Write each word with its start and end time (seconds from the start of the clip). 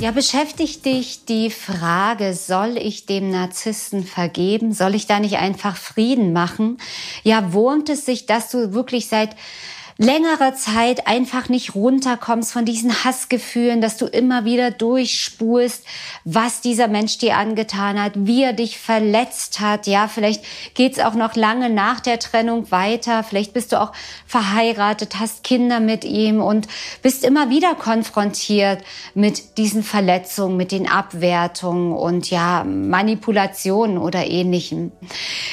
Ja, 0.00 0.12
beschäftigt 0.12 0.86
dich 0.86 1.26
die 1.26 1.50
Frage, 1.50 2.32
soll 2.32 2.78
ich 2.78 3.04
dem 3.04 3.30
Narzissten 3.30 4.02
vergeben? 4.02 4.72
Soll 4.72 4.94
ich 4.94 5.06
da 5.06 5.20
nicht 5.20 5.36
einfach 5.36 5.76
Frieden 5.76 6.32
machen? 6.32 6.78
Ja, 7.22 7.52
wohnt 7.52 7.90
es 7.90 8.06
sich, 8.06 8.24
dass 8.24 8.50
du 8.50 8.72
wirklich 8.72 9.08
seit 9.08 9.36
längere 10.00 10.54
Zeit 10.54 11.06
einfach 11.06 11.50
nicht 11.50 11.74
runterkommst 11.74 12.54
von 12.54 12.64
diesen 12.64 13.04
Hassgefühlen, 13.04 13.82
dass 13.82 13.98
du 13.98 14.06
immer 14.06 14.46
wieder 14.46 14.70
durchspulst, 14.70 15.84
was 16.24 16.62
dieser 16.62 16.88
Mensch 16.88 17.18
dir 17.18 17.36
angetan 17.36 18.02
hat, 18.02 18.12
wie 18.14 18.42
er 18.42 18.54
dich 18.54 18.78
verletzt 18.78 19.60
hat. 19.60 19.86
Ja, 19.86 20.08
vielleicht 20.08 20.42
geht's 20.72 21.00
auch 21.00 21.12
noch 21.12 21.36
lange 21.36 21.68
nach 21.68 22.00
der 22.00 22.18
Trennung 22.18 22.70
weiter. 22.70 23.22
Vielleicht 23.22 23.52
bist 23.52 23.72
du 23.72 23.80
auch 23.80 23.92
verheiratet, 24.26 25.20
hast 25.20 25.44
Kinder 25.44 25.80
mit 25.80 26.06
ihm 26.06 26.40
und 26.40 26.66
bist 27.02 27.22
immer 27.22 27.50
wieder 27.50 27.74
konfrontiert 27.74 28.82
mit 29.12 29.58
diesen 29.58 29.82
Verletzungen, 29.82 30.56
mit 30.56 30.72
den 30.72 30.88
Abwertungen 30.88 31.92
und 31.92 32.30
ja, 32.30 32.64
Manipulationen 32.64 33.98
oder 33.98 34.26
ähnlichem. 34.26 34.92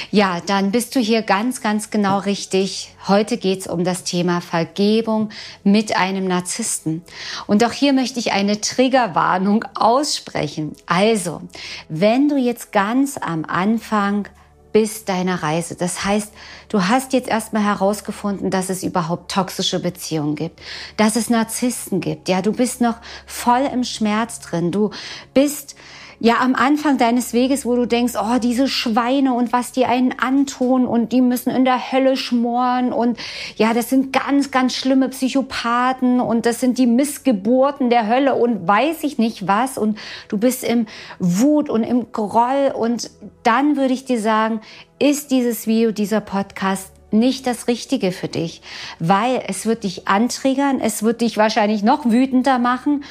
Ja, 0.10 0.40
dann 0.46 0.72
bist 0.72 0.96
du 0.96 1.02
hier 1.02 1.22
ganz, 1.22 1.60
ganz 1.60 1.90
genau 1.90 2.20
richtig. 2.20 2.94
Heute 3.10 3.38
geht's 3.38 3.68
um 3.68 3.84
das 3.84 4.06
Thema 4.06 4.37
Vergebung 4.42 5.30
mit 5.64 5.96
einem 5.96 6.28
Narzissten. 6.28 7.04
Und 7.48 7.64
auch 7.64 7.72
hier 7.72 7.94
möchte 7.94 8.20
ich 8.20 8.32
eine 8.32 8.62
Triggerwarnung 8.62 9.66
aussprechen. 9.76 10.76
Also, 10.86 11.42
wenn 11.90 12.30
du 12.30 12.38
jetzt 12.38 12.72
ganz 12.72 13.18
am 13.18 13.46
Anfang 13.46 14.28
bist 14.74 15.10
deiner 15.10 15.42
Reise. 15.42 15.76
Das 15.76 16.06
heißt, 16.06 16.32
du 16.70 16.84
hast 16.84 17.14
jetzt 17.14 17.28
erstmal 17.28 17.64
herausgefunden, 17.64 18.52
dass 18.52 18.70
es 18.70 18.84
überhaupt 18.84 19.32
toxische 19.32 19.80
Beziehungen 19.80 20.36
gibt, 20.36 20.60
dass 20.98 21.16
es 21.16 21.32
Narzissten 21.32 22.00
gibt. 22.00 22.30
Ja, 22.30 22.44
du 22.44 22.52
bist 22.52 22.80
noch 22.80 22.98
voll 23.26 23.68
im 23.74 23.84
Schmerz 23.84 24.40
drin. 24.40 24.72
Du 24.72 24.92
bist 25.34 25.76
ja 26.20 26.40
am 26.40 26.56
Anfang 26.56 26.98
deines 26.98 27.34
Weges, 27.34 27.66
wo 27.66 27.76
du 27.76 27.86
denkst, 27.86 28.14
oh, 28.20 28.40
diese 28.40 28.68
Schweine 28.68 29.34
und 29.34 29.54
was 29.54 29.72
die 29.72 29.86
einen 29.86 30.18
antun 30.18 30.86
und 30.86 31.12
die 31.12 31.22
müssen 31.22 31.52
in 31.52 31.66
der 31.66 31.92
Hölle 31.92 32.18
schmoren 32.18 32.92
und 32.92 33.18
ja, 33.56 33.74
das 33.74 33.90
sind 33.90 34.12
ganz, 34.14 34.52
ganz 34.52 34.76
schlimme 34.76 35.10
Psychopathen 35.10 36.20
und 36.20 36.46
das 36.46 36.60
sind 36.60 36.78
die 36.78 36.88
Missgeburten 36.88 37.90
der 37.90 38.08
Hölle 38.08 38.36
und 38.36 38.68
weiß 38.68 39.04
ich 39.04 39.18
nicht 39.18 39.48
was 39.48 39.78
und 39.78 39.98
du 40.28 40.38
bist 40.38 40.64
im 40.64 40.88
Wut 41.20 41.70
und 41.70 41.84
im 41.84 42.12
Groll 42.12 42.74
und 42.76 43.12
dann 43.44 43.78
würde 43.78 43.94
ich 43.94 44.06
dir 44.06 44.20
sagen, 44.20 44.62
ist 45.00 45.32
dieses 45.32 45.68
Video, 45.68 45.92
dieser 45.92 46.22
Podcast 46.22 46.97
nicht 47.12 47.48
das 47.48 47.68
Richtige 47.68 48.12
für 48.12 48.28
dich, 48.28 48.62
weil 49.00 49.44
es 49.48 49.66
wird 49.66 49.84
dich 49.84 50.08
antriggern, 50.08 50.80
es 50.82 51.04
wird 51.04 51.22
dich 51.22 51.38
wahrscheinlich 51.38 51.84
noch 51.84 52.06
wütender 52.06 52.60
machen. 52.60 53.04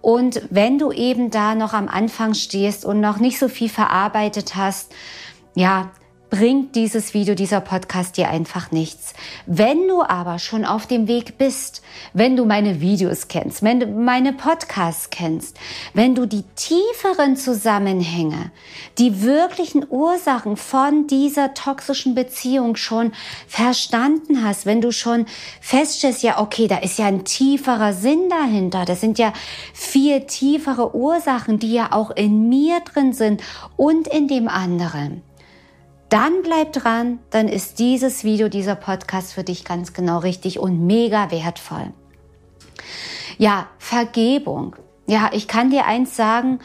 Und 0.00 0.42
wenn 0.50 0.78
du 0.78 0.92
eben 0.92 1.30
da 1.30 1.54
noch 1.54 1.72
am 1.72 1.88
Anfang 1.88 2.34
stehst 2.34 2.84
und 2.84 3.00
noch 3.00 3.18
nicht 3.18 3.38
so 3.38 3.48
viel 3.48 3.68
verarbeitet 3.68 4.56
hast, 4.56 4.92
ja, 5.54 5.90
bringt 6.34 6.74
dieses 6.74 7.14
Video, 7.14 7.36
dieser 7.36 7.60
Podcast 7.60 8.16
dir 8.16 8.28
einfach 8.28 8.72
nichts. 8.72 9.14
Wenn 9.46 9.86
du 9.86 10.02
aber 10.02 10.40
schon 10.40 10.64
auf 10.64 10.88
dem 10.88 11.06
Weg 11.06 11.38
bist, 11.38 11.80
wenn 12.12 12.34
du 12.34 12.44
meine 12.44 12.80
Videos 12.80 13.28
kennst, 13.28 13.62
wenn 13.62 13.78
du 13.78 13.86
meine 13.86 14.32
Podcasts 14.32 15.10
kennst, 15.10 15.56
wenn 15.92 16.16
du 16.16 16.26
die 16.26 16.42
tieferen 16.56 17.36
Zusammenhänge, 17.36 18.50
die 18.98 19.22
wirklichen 19.22 19.86
Ursachen 19.88 20.56
von 20.56 21.06
dieser 21.06 21.54
toxischen 21.54 22.16
Beziehung 22.16 22.74
schon 22.74 23.12
verstanden 23.46 24.44
hast, 24.44 24.66
wenn 24.66 24.80
du 24.80 24.90
schon 24.90 25.26
feststellst, 25.60 26.24
ja, 26.24 26.40
okay, 26.40 26.66
da 26.66 26.78
ist 26.78 26.98
ja 26.98 27.06
ein 27.06 27.24
tieferer 27.24 27.92
Sinn 27.92 28.28
dahinter, 28.28 28.84
das 28.84 29.00
sind 29.00 29.20
ja 29.20 29.32
viel 29.72 30.22
tiefere 30.22 30.96
Ursachen, 30.96 31.60
die 31.60 31.74
ja 31.74 31.92
auch 31.92 32.10
in 32.10 32.48
mir 32.48 32.80
drin 32.80 33.12
sind 33.12 33.40
und 33.76 34.08
in 34.08 34.26
dem 34.26 34.48
anderen 34.48 35.22
dann 36.08 36.42
bleib 36.42 36.72
dran, 36.72 37.18
dann 37.30 37.48
ist 37.48 37.78
dieses 37.78 38.24
Video, 38.24 38.48
dieser 38.48 38.74
Podcast 38.74 39.32
für 39.32 39.44
dich 39.44 39.64
ganz 39.64 39.92
genau 39.92 40.18
richtig 40.18 40.58
und 40.58 40.86
mega 40.86 41.30
wertvoll. 41.30 41.92
Ja, 43.38 43.68
Vergebung. 43.78 44.76
Ja, 45.06 45.30
ich 45.32 45.48
kann 45.48 45.70
dir 45.70 45.86
eins 45.86 46.16
sagen, 46.16 46.60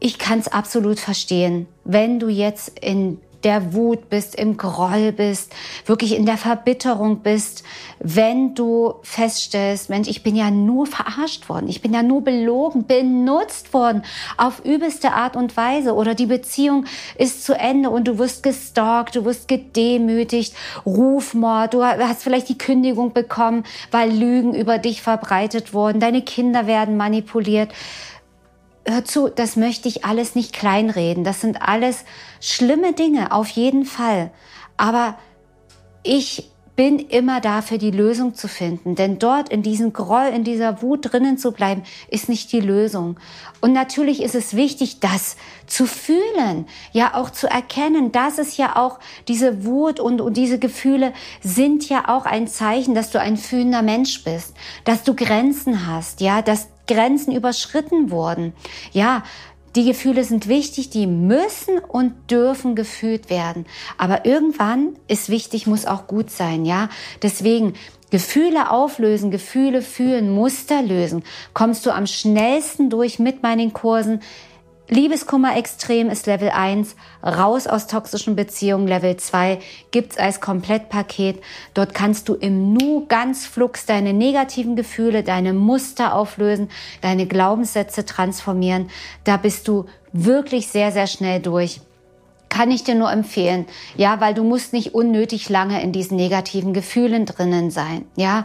ich 0.00 0.18
kann 0.18 0.38
es 0.38 0.48
absolut 0.48 1.00
verstehen, 1.00 1.66
wenn 1.84 2.18
du 2.18 2.28
jetzt 2.28 2.78
in 2.78 3.20
der 3.44 3.74
Wut 3.74 4.08
bist, 4.08 4.34
im 4.34 4.56
Groll 4.56 5.12
bist, 5.12 5.52
wirklich 5.86 6.16
in 6.16 6.26
der 6.26 6.38
Verbitterung 6.38 7.18
bist, 7.18 7.62
wenn 8.00 8.54
du 8.54 8.94
feststellst, 9.02 9.90
Mensch, 9.90 10.08
ich 10.08 10.22
bin 10.22 10.34
ja 10.34 10.50
nur 10.50 10.86
verarscht 10.86 11.48
worden, 11.48 11.68
ich 11.68 11.82
bin 11.82 11.92
ja 11.92 12.02
nur 12.02 12.22
belogen, 12.22 12.86
benutzt 12.86 13.72
worden 13.72 14.02
auf 14.36 14.64
übelste 14.64 15.12
Art 15.12 15.36
und 15.36 15.56
Weise 15.56 15.94
oder 15.94 16.14
die 16.14 16.26
Beziehung 16.26 16.86
ist 17.16 17.44
zu 17.44 17.54
Ende 17.54 17.90
und 17.90 18.08
du 18.08 18.18
wirst 18.18 18.42
gestalkt, 18.42 19.16
du 19.16 19.24
wirst 19.24 19.48
gedemütigt, 19.48 20.54
Rufmord, 20.86 21.74
du 21.74 21.84
hast 21.84 22.22
vielleicht 22.22 22.48
die 22.48 22.58
Kündigung 22.58 23.12
bekommen, 23.12 23.64
weil 23.90 24.10
Lügen 24.10 24.54
über 24.54 24.78
dich 24.78 25.02
verbreitet 25.02 25.74
wurden, 25.74 26.00
deine 26.00 26.22
Kinder 26.22 26.66
werden 26.66 26.96
manipuliert 26.96 27.70
hör 28.86 29.04
zu, 29.04 29.28
das 29.28 29.56
möchte 29.56 29.88
ich 29.88 30.04
alles 30.04 30.34
nicht 30.34 30.52
kleinreden. 30.52 31.24
Das 31.24 31.40
sind 31.40 31.62
alles 31.62 32.04
schlimme 32.40 32.92
Dinge, 32.92 33.32
auf 33.32 33.48
jeden 33.48 33.84
Fall. 33.84 34.30
Aber 34.76 35.18
ich 36.02 36.50
bin 36.76 36.98
immer 36.98 37.40
dafür, 37.40 37.78
die 37.78 37.90
Lösung 37.90 38.34
zu 38.34 38.48
finden. 38.48 38.96
Denn 38.96 39.18
dort 39.18 39.48
in 39.48 39.62
diesem 39.62 39.92
Groll, 39.92 40.26
in 40.34 40.42
dieser 40.42 40.82
Wut 40.82 41.12
drinnen 41.12 41.38
zu 41.38 41.52
bleiben, 41.52 41.84
ist 42.08 42.28
nicht 42.28 42.50
die 42.52 42.60
Lösung. 42.60 43.16
Und 43.60 43.72
natürlich 43.72 44.22
ist 44.22 44.34
es 44.34 44.56
wichtig, 44.56 45.00
das 45.00 45.36
zu 45.66 45.86
fühlen, 45.86 46.66
ja 46.92 47.14
auch 47.14 47.30
zu 47.30 47.48
erkennen, 47.48 48.12
dass 48.12 48.38
es 48.38 48.56
ja 48.56 48.76
auch 48.76 48.98
diese 49.28 49.64
Wut 49.64 50.00
und, 50.00 50.20
und 50.20 50.36
diese 50.36 50.58
Gefühle 50.58 51.12
sind 51.40 51.88
ja 51.88 52.08
auch 52.08 52.26
ein 52.26 52.48
Zeichen, 52.48 52.94
dass 52.94 53.10
du 53.10 53.20
ein 53.20 53.36
fühlender 53.36 53.82
Mensch 53.82 54.24
bist, 54.24 54.54
dass 54.84 55.04
du 55.04 55.14
Grenzen 55.14 55.86
hast, 55.86 56.20
ja, 56.20 56.42
dass 56.42 56.68
Grenzen 56.86 57.34
überschritten 57.34 58.10
wurden. 58.10 58.52
Ja, 58.92 59.22
die 59.76 59.84
Gefühle 59.84 60.24
sind 60.24 60.48
wichtig, 60.48 60.90
die 60.90 61.06
müssen 61.06 61.78
und 61.78 62.12
dürfen 62.30 62.74
gefühlt 62.74 63.30
werden. 63.30 63.66
Aber 63.98 64.24
irgendwann 64.24 64.96
ist 65.08 65.28
wichtig, 65.28 65.66
muss 65.66 65.86
auch 65.86 66.06
gut 66.06 66.30
sein, 66.30 66.64
ja. 66.64 66.88
Deswegen 67.22 67.74
Gefühle 68.10 68.70
auflösen, 68.70 69.32
Gefühle 69.32 69.82
fühlen, 69.82 70.30
Muster 70.30 70.82
lösen. 70.82 71.24
Kommst 71.52 71.84
du 71.84 71.90
am 71.90 72.06
schnellsten 72.06 72.88
durch 72.88 73.18
mit 73.18 73.42
meinen 73.42 73.72
Kursen 73.72 74.20
Liebeskummer 74.88 75.56
extrem 75.56 76.10
ist 76.10 76.26
Level 76.26 76.50
1, 76.50 76.94
raus 77.24 77.66
aus 77.66 77.86
toxischen 77.86 78.36
Beziehungen 78.36 78.86
Level 78.86 79.16
2 79.16 79.58
gibt's 79.90 80.18
als 80.18 80.42
Komplettpaket. 80.42 81.42
Dort 81.72 81.94
kannst 81.94 82.28
du 82.28 82.34
im 82.34 82.74
Nu 82.74 83.06
ganz 83.06 83.46
flux 83.46 83.86
deine 83.86 84.12
negativen 84.12 84.76
Gefühle, 84.76 85.22
deine 85.22 85.54
Muster 85.54 86.14
auflösen, 86.14 86.68
deine 87.00 87.26
Glaubenssätze 87.26 88.04
transformieren. 88.04 88.90
Da 89.24 89.38
bist 89.38 89.68
du 89.68 89.86
wirklich 90.12 90.68
sehr, 90.68 90.92
sehr 90.92 91.06
schnell 91.06 91.40
durch. 91.40 91.80
Kann 92.50 92.70
ich 92.70 92.84
dir 92.84 92.94
nur 92.94 93.10
empfehlen. 93.10 93.64
Ja, 93.96 94.20
weil 94.20 94.34
du 94.34 94.44
musst 94.44 94.74
nicht 94.74 94.94
unnötig 94.94 95.48
lange 95.48 95.82
in 95.82 95.92
diesen 95.92 96.16
negativen 96.16 96.74
Gefühlen 96.74 97.24
drinnen 97.24 97.70
sein. 97.70 98.04
Ja. 98.16 98.44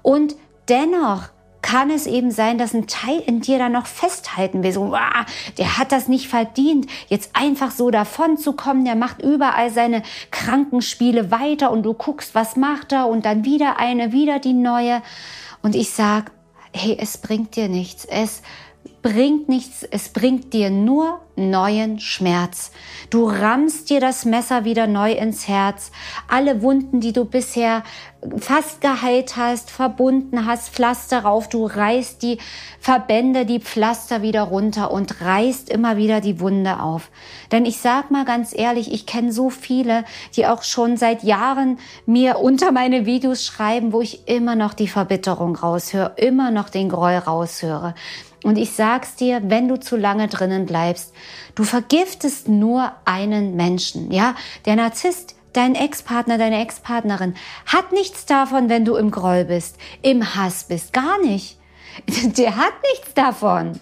Und 0.00 0.34
dennoch 0.70 1.28
kann 1.62 1.90
es 1.90 2.06
eben 2.06 2.30
sein, 2.30 2.58
dass 2.58 2.74
ein 2.74 2.86
Teil 2.86 3.20
in 3.26 3.40
dir 3.40 3.58
da 3.58 3.68
noch 3.68 3.86
festhalten 3.86 4.62
will. 4.62 4.72
So, 4.72 4.90
wow, 4.90 5.24
der 5.56 5.78
hat 5.78 5.92
das 5.92 6.08
nicht 6.08 6.28
verdient, 6.28 6.86
jetzt 7.08 7.30
einfach 7.34 7.70
so 7.70 7.90
davon 7.90 8.36
zu 8.36 8.52
kommen. 8.52 8.84
Der 8.84 8.94
macht 8.94 9.22
überall 9.22 9.70
seine 9.70 10.02
Krankenspiele 10.30 11.30
weiter 11.30 11.70
und 11.70 11.82
du 11.82 11.94
guckst, 11.94 12.34
was 12.34 12.56
macht 12.56 12.92
er 12.92 13.08
und 13.08 13.24
dann 13.24 13.44
wieder 13.44 13.78
eine, 13.78 14.12
wieder 14.12 14.38
die 14.38 14.52
neue. 14.52 15.02
Und 15.62 15.74
ich 15.74 15.90
sag, 15.90 16.30
hey, 16.72 16.96
es 17.00 17.18
bringt 17.18 17.56
dir 17.56 17.68
nichts. 17.68 18.04
Es 18.04 18.42
bringt 19.08 19.48
nichts, 19.48 19.84
es 19.84 20.10
bringt 20.10 20.52
dir 20.52 20.68
nur 20.68 21.20
neuen 21.34 21.98
Schmerz. 21.98 22.72
Du 23.08 23.26
rammst 23.26 23.88
dir 23.88 24.00
das 24.00 24.26
Messer 24.26 24.64
wieder 24.64 24.86
neu 24.86 25.12
ins 25.12 25.48
Herz. 25.48 25.92
Alle 26.28 26.60
Wunden, 26.60 27.00
die 27.00 27.12
du 27.12 27.24
bisher 27.24 27.84
fast 28.38 28.80
geheilt 28.80 29.36
hast, 29.36 29.70
verbunden 29.70 30.44
hast, 30.44 30.70
Pflaster 30.70 31.20
rauf, 31.20 31.48
du 31.48 31.64
reißt 31.64 32.20
die 32.22 32.38
Verbände, 32.80 33.46
die 33.46 33.60
Pflaster 33.60 34.22
wieder 34.22 34.42
runter 34.42 34.90
und 34.90 35.20
reißt 35.20 35.70
immer 35.70 35.96
wieder 35.96 36.20
die 36.20 36.40
Wunde 36.40 36.80
auf. 36.80 37.10
Denn 37.52 37.64
ich 37.64 37.78
sag 37.78 38.10
mal 38.10 38.24
ganz 38.24 38.52
ehrlich, 38.52 38.92
ich 38.92 39.06
kenne 39.06 39.32
so 39.32 39.48
viele, 39.48 40.04
die 40.34 40.46
auch 40.46 40.64
schon 40.64 40.96
seit 40.96 41.22
Jahren 41.22 41.78
mir 42.06 42.40
unter 42.40 42.72
meine 42.72 43.06
Videos 43.06 43.46
schreiben, 43.46 43.92
wo 43.92 44.00
ich 44.00 44.28
immer 44.28 44.56
noch 44.56 44.74
die 44.74 44.88
Verbitterung 44.88 45.54
raushöre, 45.54 46.12
immer 46.16 46.50
noch 46.50 46.68
den 46.68 46.88
Groll 46.88 47.16
raushöre. 47.16 47.94
Und 48.44 48.56
ich 48.56 48.72
sag's 48.72 49.16
dir, 49.16 49.40
wenn 49.44 49.68
du 49.68 49.80
zu 49.80 49.96
lange 49.96 50.28
drinnen 50.28 50.66
bleibst, 50.66 51.12
du 51.54 51.64
vergiftest 51.64 52.48
nur 52.48 52.92
einen 53.04 53.56
Menschen, 53.56 54.12
ja? 54.12 54.34
Der 54.64 54.76
Narzisst, 54.76 55.34
dein 55.52 55.74
Ex-Partner, 55.74 56.38
deine 56.38 56.60
Ex-Partnerin 56.60 57.34
hat 57.66 57.92
nichts 57.92 58.26
davon, 58.26 58.68
wenn 58.68 58.84
du 58.84 58.96
im 58.96 59.10
Groll 59.10 59.44
bist, 59.44 59.76
im 60.02 60.34
Hass 60.34 60.64
bist, 60.64 60.92
gar 60.92 61.20
nicht. 61.20 61.58
Der 62.06 62.56
hat 62.56 62.74
nichts 62.92 63.14
davon. 63.14 63.80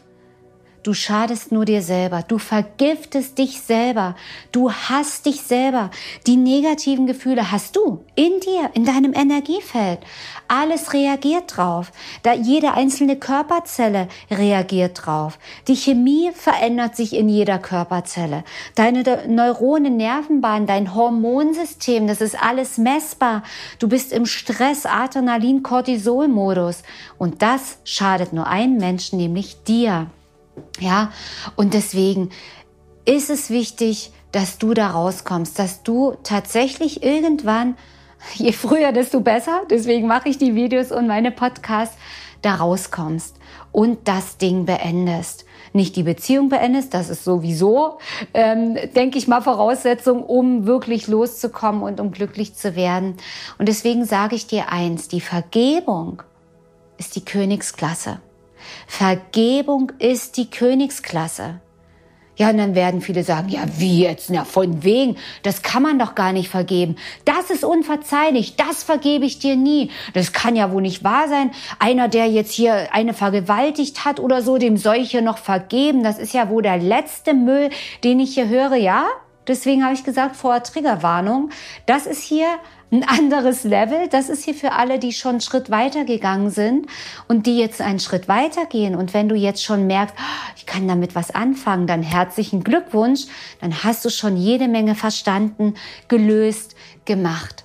Du 0.87 0.95
schadest 0.95 1.51
nur 1.51 1.65
dir 1.65 1.83
selber. 1.83 2.23
Du 2.23 2.39
vergiftest 2.39 3.39
dich 3.39 3.61
selber. 3.61 4.15
Du 4.53 4.71
hast 4.71 5.27
dich 5.27 5.43
selber. 5.43 5.91
Die 6.29 6.37
negativen 6.37 7.09
Gefühle 7.09 7.51
hast 7.51 7.75
du 7.75 8.05
in 8.15 8.39
dir, 8.39 8.71
in 8.75 8.85
deinem 8.85 9.13
Energiefeld. 9.13 9.99
Alles 10.47 10.93
reagiert 10.93 11.57
drauf. 11.57 11.91
Da 12.23 12.35
jede 12.35 12.75
einzelne 12.75 13.17
Körperzelle 13.17 14.07
reagiert 14.31 15.05
drauf. 15.05 15.41
Die 15.67 15.75
Chemie 15.75 16.31
verändert 16.33 16.95
sich 16.95 17.17
in 17.17 17.29
jeder 17.29 17.59
Körperzelle. 17.59 18.45
Deine 18.77 19.03
Neuronen, 19.27 19.97
Nervenbahn, 19.97 20.67
dein 20.67 20.95
Hormonsystem, 20.95 22.07
das 22.07 22.21
ist 22.21 22.41
alles 22.41 22.79
messbar. 22.79 23.43
Du 23.81 23.89
bist 23.89 24.13
im 24.13 24.25
Stress, 24.25 24.87
Adrenalin, 24.87 25.65
Cortisol-Modus. 25.65 26.85
Und 27.19 27.43
das 27.43 27.79
schadet 27.83 28.33
nur 28.33 28.47
einem 28.47 28.77
Menschen, 28.77 29.19
nämlich 29.19 29.65
dir. 29.65 30.13
Ja, 30.81 31.13
und 31.57 31.75
deswegen 31.75 32.31
ist 33.05 33.31
es 33.31 33.51
wichtig, 33.51 34.13
dass 34.33 34.59
du 34.59 34.75
da 34.75 34.91
rauskommst, 34.91 35.59
dass 35.59 35.83
du 35.83 36.17
tatsächlich 36.23 37.03
irgendwann, 37.03 37.77
je 38.35 38.53
früher, 38.53 38.93
desto 38.93 39.21
besser, 39.21 39.63
deswegen 39.71 40.07
mache 40.07 40.29
ich 40.29 40.39
die 40.39 40.55
Videos 40.55 40.93
und 40.93 41.07
meine 41.07 41.31
Podcasts, 41.31 41.97
da 42.43 42.57
rauskommst 42.57 43.37
und 43.73 44.09
das 44.09 44.37
Ding 44.37 44.67
beendest. 44.67 45.45
Nicht 45.73 45.97
die 45.97 46.03
Beziehung 46.03 46.49
beendest, 46.49 46.95
das 46.95 47.09
ist 47.09 47.25
sowieso, 47.25 47.99
ähm, 48.35 48.77
denke 48.95 49.19
ich 49.19 49.27
mal, 49.27 49.41
Voraussetzung, 49.41 50.23
um 50.23 50.67
wirklich 50.67 51.09
loszukommen 51.09 51.83
und 51.83 51.99
um 51.99 52.13
glücklich 52.13 52.55
zu 52.55 52.77
werden. 52.77 53.17
Und 53.59 53.69
deswegen 53.69 54.05
sage 54.05 54.37
ich 54.37 54.47
dir 54.47 54.71
eins, 54.71 55.09
die 55.09 55.21
Vergebung 55.21 56.23
ist 56.99 57.17
die 57.17 57.25
Königsklasse. 57.25 58.21
Vergebung 58.87 59.93
ist 59.99 60.37
die 60.37 60.51
Königsklasse. 60.51 61.61
Ja, 62.39 62.51
und 62.51 62.59
dann 62.59 62.75
werden 62.75 63.01
viele 63.01 63.25
sagen, 63.25 63.49
ja, 63.49 63.63
wie 63.79 64.03
jetzt? 64.03 64.29
Na, 64.29 64.45
von 64.45 64.85
wegen? 64.85 65.17
Das 65.43 65.63
kann 65.63 65.83
man 65.83 65.99
doch 65.99 66.15
gar 66.15 66.35
nicht 66.35 66.51
vergeben. 66.51 66.97
Das 67.25 67.49
ist 67.51 67.65
unverzeihlich. 67.65 68.57
Das 68.57 68.83
vergebe 68.83 69.25
ich 69.25 69.39
dir 69.39 69.57
nie. 69.57 69.91
Das 70.13 70.35
kann 70.35 70.55
ja 70.55 70.71
wohl 70.71 70.83
nicht 70.83 71.03
wahr 71.03 71.29
sein. 71.29 71.51
Einer, 71.79 72.09
der 72.09 72.27
jetzt 72.27 72.53
hier 72.53 72.93
eine 72.93 73.15
vergewaltigt 73.15 74.05
hat 74.05 74.21
oder 74.21 74.43
so, 74.43 74.59
dem 74.59 74.77
soll 74.77 74.97
ich 74.97 75.13
hier 75.13 75.23
noch 75.23 75.39
vergeben. 75.39 76.03
Das 76.03 76.19
ist 76.19 76.35
ja 76.35 76.51
wohl 76.51 76.63
der 76.63 76.77
letzte 76.77 77.33
Müll, 77.33 77.71
den 78.05 78.21
ich 78.21 78.35
hier 78.35 78.49
höre. 78.49 78.77
Ja? 78.77 79.07
Deswegen 79.49 79.83
habe 79.83 79.95
ich 79.95 80.05
gesagt, 80.05 80.37
vor 80.37 80.63
Triggerwarnung. 80.63 81.49
Das 81.87 82.05
ist 82.07 82.23
hier 82.23 82.49
ein 82.91 83.03
anderes 83.03 83.65
Level. 83.65 84.09
Das 84.09 84.29
ist 84.29 84.45
hier 84.45 84.55
für 84.55 84.73
alle, 84.73 84.99
die 84.99 85.13
schon 85.13 85.33
einen 85.33 85.41
Schritt 85.41 85.71
weiter 85.71 86.05
gegangen 86.05 86.51
sind 86.51 86.87
und 87.29 87.47
die 87.47 87.59
jetzt 87.59 87.81
einen 87.81 87.99
Schritt 87.99 88.29
weiter 88.29 88.67
gehen. 88.67 88.95
Und 88.95 89.13
wenn 89.13 89.29
du 89.29 89.35
jetzt 89.35 89.65
schon 89.65 89.87
merkst, 89.87 90.15
ah, 90.19 90.53
ich 90.57 90.67
kann 90.67 90.87
damit 90.87 91.15
was 91.15 91.31
anfangen, 91.33 91.87
dann 91.87 92.03
herzlichen 92.03 92.63
Glückwunsch. 92.63 93.27
Dann 93.61 93.83
hast 93.83 94.05
du 94.05 94.11
schon 94.11 94.37
jede 94.37 94.69
Menge 94.69 94.95
verstanden, 94.95 95.75
gelöst, 96.09 96.77
gemacht. 97.05 97.65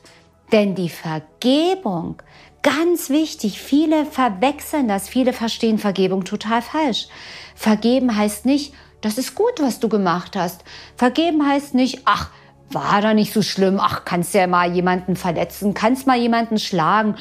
Denn 0.51 0.75
die 0.75 0.89
Vergebung, 0.89 2.21
ganz 2.63 3.09
wichtig, 3.09 3.61
viele 3.61 4.05
verwechseln 4.05 4.87
das, 4.87 5.07
viele 5.07 5.33
verstehen 5.33 5.77
Vergebung 5.77 6.25
total 6.25 6.61
falsch. 6.61 7.07
Vergeben 7.55 8.15
heißt 8.15 8.45
nicht, 8.45 8.73
das 9.01 9.17
ist 9.17 9.35
gut, 9.35 9.59
was 9.59 9.79
du 9.79 9.89
gemacht 9.89 10.35
hast. 10.35 10.63
Vergeben 10.95 11.47
heißt 11.47 11.73
nicht, 11.73 12.01
ach, 12.05 12.29
war 12.73 13.01
da 13.01 13.13
nicht 13.13 13.33
so 13.33 13.41
schlimm. 13.41 13.79
Ach, 13.79 14.05
kannst 14.05 14.33
ja 14.33 14.47
mal 14.47 14.71
jemanden 14.71 15.15
verletzen, 15.15 15.73
kannst 15.73 16.07
mal 16.07 16.17
jemanden 16.17 16.57
schlagen. 16.57 17.15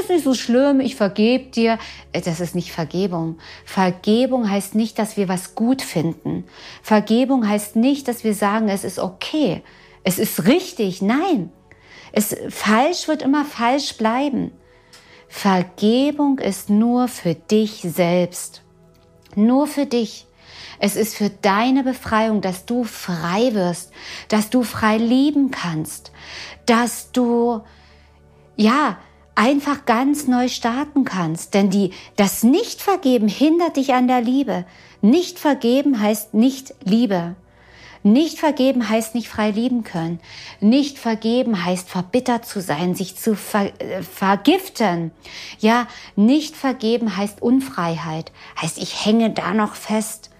Ist 0.00 0.10
nicht 0.10 0.24
so 0.24 0.34
schlimm, 0.34 0.80
ich 0.80 0.96
vergeb 0.96 1.52
dir. 1.52 1.78
Äh, 2.12 2.20
das 2.20 2.40
ist 2.40 2.54
nicht 2.54 2.72
Vergebung. 2.72 3.38
Vergebung 3.64 4.50
heißt 4.50 4.74
nicht, 4.74 4.98
dass 4.98 5.16
wir 5.16 5.28
was 5.28 5.54
gut 5.54 5.82
finden. 5.82 6.44
Vergebung 6.82 7.48
heißt 7.48 7.76
nicht, 7.76 8.08
dass 8.08 8.24
wir 8.24 8.34
sagen, 8.34 8.68
es 8.68 8.84
ist 8.84 8.98
okay. 8.98 9.62
Es 10.04 10.18
ist 10.18 10.46
richtig. 10.46 11.02
Nein. 11.02 11.50
Es, 12.12 12.36
falsch 12.48 13.08
wird 13.08 13.22
immer 13.22 13.44
falsch 13.44 13.96
bleiben. 13.96 14.52
Vergebung 15.28 16.38
ist 16.38 16.70
nur 16.70 17.08
für 17.08 17.34
dich 17.34 17.82
selbst. 17.82 18.62
Nur 19.34 19.66
für 19.66 19.86
dich. 19.86 20.25
Es 20.78 20.96
ist 20.96 21.16
für 21.16 21.30
deine 21.30 21.82
Befreiung, 21.82 22.40
dass 22.40 22.66
du 22.66 22.84
frei 22.84 23.54
wirst, 23.54 23.92
dass 24.28 24.50
du 24.50 24.62
frei 24.62 24.98
lieben 24.98 25.50
kannst, 25.50 26.12
dass 26.66 27.12
du, 27.12 27.62
ja, 28.56 28.98
einfach 29.36 29.84
ganz 29.84 30.26
neu 30.26 30.48
starten 30.48 31.04
kannst. 31.04 31.54
Denn 31.54 31.70
die, 31.70 31.92
das 32.16 32.42
Nicht-Vergeben 32.42 33.28
hindert 33.28 33.76
dich 33.76 33.94
an 33.94 34.08
der 34.08 34.20
Liebe. 34.20 34.64
Nicht 35.02 35.38
vergeben 35.38 36.00
heißt 36.00 36.34
nicht 36.34 36.74
Liebe. 36.82 37.36
Nicht 38.02 38.38
vergeben 38.38 38.88
heißt 38.88 39.16
nicht 39.16 39.28
frei 39.28 39.50
lieben 39.50 39.82
können. 39.82 40.20
Nicht 40.60 40.98
vergeben 40.98 41.64
heißt 41.64 41.88
verbittert 41.88 42.46
zu 42.46 42.60
sein, 42.60 42.94
sich 42.94 43.16
zu 43.16 43.34
ver 43.34 43.72
äh, 43.80 44.02
vergiften. 44.02 45.10
Ja, 45.58 45.88
nicht 46.14 46.56
vergeben 46.56 47.16
heißt 47.16 47.42
Unfreiheit. 47.42 48.30
Heißt, 48.60 48.78
ich 48.78 49.04
hänge 49.04 49.30
da 49.30 49.52
noch 49.54 49.74
fest. 49.74 50.30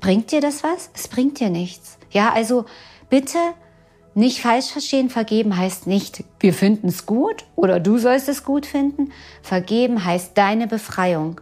Bringt 0.00 0.32
dir 0.32 0.40
das 0.40 0.62
was? 0.62 0.90
Es 0.94 1.08
bringt 1.08 1.40
dir 1.40 1.50
nichts. 1.50 1.98
Ja, 2.10 2.32
also 2.32 2.64
bitte 3.08 3.38
nicht 4.14 4.40
falsch 4.40 4.70
verstehen. 4.70 5.10
Vergeben 5.10 5.56
heißt 5.56 5.86
nicht, 5.86 6.24
wir 6.40 6.54
finden 6.54 6.88
es 6.88 7.06
gut 7.06 7.44
oder 7.56 7.80
du 7.80 7.98
sollst 7.98 8.28
es 8.28 8.44
gut 8.44 8.66
finden. 8.66 9.12
Vergeben 9.42 10.04
heißt 10.04 10.36
deine 10.36 10.66
Befreiung. 10.66 11.40